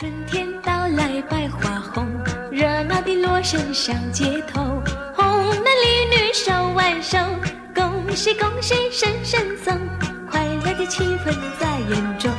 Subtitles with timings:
[0.00, 2.08] 春天到来百花红，
[2.50, 4.82] 热闹的锣声响街头，
[5.14, 7.18] 红男绿女手挽手，
[7.74, 9.78] 恭喜恭喜声声送，
[10.30, 12.32] 快乐的气氛在眼中，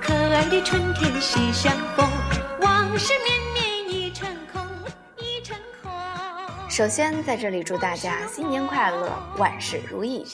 [0.00, 2.08] 可爱的春天喜相逢，
[2.60, 3.47] 往事绵
[6.78, 10.24] 首先，在这里祝大家新年快乐，万事如意。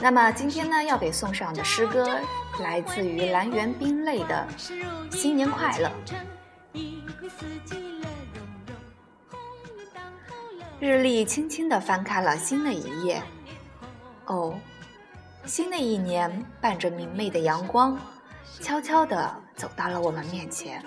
[0.00, 2.20] 那么今天呢，要给送上的诗歌
[2.60, 4.46] 来自于蓝园冰泪的
[5.12, 5.90] 《新年快乐》。
[10.78, 13.20] 日历轻轻地翻开了新的一页，
[14.26, 14.54] 哦，
[15.44, 17.98] 新的一年伴着明媚的阳光，
[18.60, 20.80] 悄悄地走到了我们面前。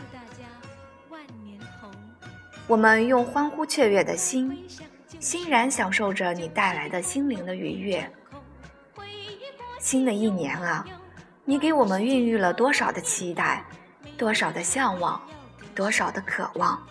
[2.68, 4.68] 我们用欢呼雀跃的心，
[5.20, 8.12] 欣然享受着你带来的心灵的愉悦。
[9.80, 10.84] 新的一年啊，
[11.44, 13.64] 你给我们孕育了多少的期待，
[14.18, 15.22] 多少的向往，
[15.76, 16.82] 多少的渴望。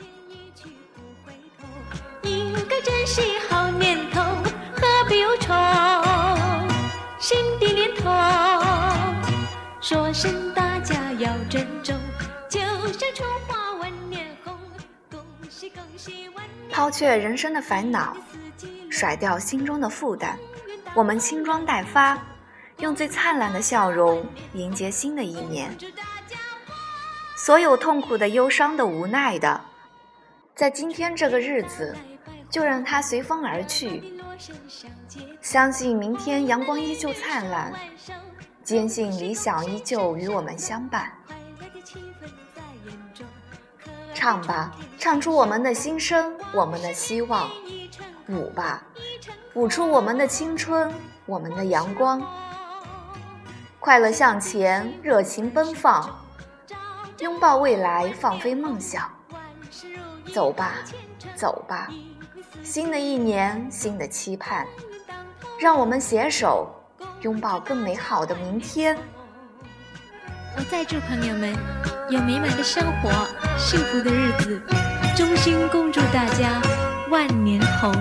[2.22, 4.22] 应该珍惜好年头，
[4.76, 5.52] 何必忧愁？
[7.18, 8.12] 新的年头，
[9.80, 11.98] 说声大家要珍重，
[12.48, 12.60] 就
[12.92, 13.28] 像春
[16.70, 18.16] 抛却人生的烦恼，
[18.90, 20.36] 甩掉心中的负担，
[20.94, 22.18] 我们轻装待发。
[22.78, 25.72] 用最灿烂的笑容迎接新的一年，
[27.36, 29.60] 所有痛苦的、忧伤的、无奈的，
[30.56, 31.96] 在今天这个日子，
[32.50, 34.18] 就让它随风而去。
[35.40, 37.72] 相信明天阳光依旧灿烂，
[38.64, 41.12] 坚信理想依旧与我们相伴。
[44.24, 47.46] 唱吧，唱出我们的心声，我们的希望；
[48.26, 48.82] 舞吧，
[49.52, 50.90] 舞出我们的青春，
[51.26, 52.22] 我们的阳光。
[53.78, 56.08] 快乐向前，热情奔放，
[57.18, 59.12] 拥抱未来，放飞梦想。
[60.32, 60.76] 走吧，
[61.36, 61.90] 走吧，
[62.62, 64.66] 新的一年，新的期盼，
[65.58, 66.74] 让我们携手
[67.20, 68.96] 拥抱更美好的明天。
[70.56, 71.52] 我再祝朋友们
[72.08, 73.10] 有美满的生活，
[73.58, 74.60] 幸福的日子，
[75.16, 76.62] 衷心恭祝大家
[77.10, 77.92] 万年红。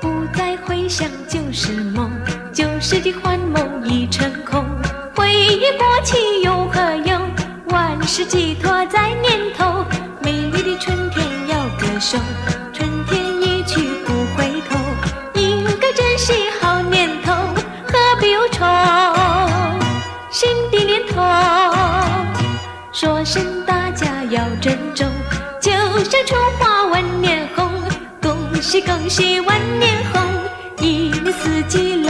[0.00, 2.10] 不再回想旧时梦。
[2.52, 4.64] 旧时的幻梦已成空，
[5.16, 7.30] 回忆过去又何用？
[7.66, 9.84] 万事寄托在年头，
[10.22, 12.20] 美丽的春天要歌颂。
[22.94, 25.10] 说声大家要珍重，
[25.60, 25.72] 就
[26.04, 27.68] 像春花万年红，
[28.22, 30.22] 恭喜恭喜万年红，
[30.78, 32.08] 一年四季乐